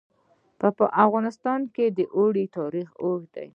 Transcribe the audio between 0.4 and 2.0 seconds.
په افغانستان کې د